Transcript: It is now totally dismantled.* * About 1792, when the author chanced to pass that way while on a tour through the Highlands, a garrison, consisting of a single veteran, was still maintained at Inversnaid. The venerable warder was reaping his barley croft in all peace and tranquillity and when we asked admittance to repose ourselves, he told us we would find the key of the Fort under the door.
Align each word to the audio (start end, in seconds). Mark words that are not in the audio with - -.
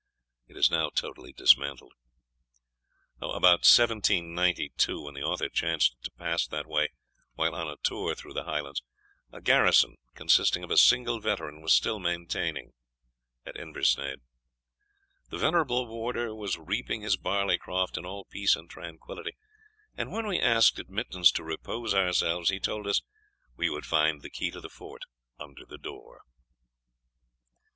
It 0.47 0.57
is 0.57 0.71
now 0.71 0.89
totally 0.89 1.31
dismantled.* 1.31 1.93
* 2.55 3.17
About 3.21 3.61
1792, 3.63 4.99
when 4.99 5.13
the 5.13 5.21
author 5.21 5.47
chanced 5.47 5.95
to 6.01 6.09
pass 6.13 6.47
that 6.47 6.65
way 6.65 6.89
while 7.35 7.53
on 7.53 7.69
a 7.69 7.75
tour 7.83 8.15
through 8.15 8.33
the 8.33 8.45
Highlands, 8.45 8.81
a 9.31 9.41
garrison, 9.41 9.97
consisting 10.15 10.63
of 10.63 10.71
a 10.71 10.77
single 10.77 11.19
veteran, 11.19 11.61
was 11.61 11.71
still 11.73 11.99
maintained 11.99 12.73
at 13.45 13.55
Inversnaid. 13.55 14.21
The 15.29 15.37
venerable 15.37 15.85
warder 15.85 16.33
was 16.33 16.57
reaping 16.57 17.01
his 17.01 17.15
barley 17.15 17.59
croft 17.59 17.95
in 17.95 18.03
all 18.03 18.25
peace 18.25 18.55
and 18.55 18.67
tranquillity 18.67 19.37
and 19.95 20.11
when 20.11 20.25
we 20.25 20.39
asked 20.41 20.79
admittance 20.79 21.29
to 21.33 21.43
repose 21.43 21.93
ourselves, 21.93 22.49
he 22.49 22.59
told 22.59 22.87
us 22.87 23.03
we 23.55 23.69
would 23.69 23.85
find 23.85 24.23
the 24.23 24.31
key 24.31 24.49
of 24.51 24.63
the 24.63 24.67
Fort 24.67 25.03
under 25.39 25.63
the 25.63 25.77
door. 25.77 26.23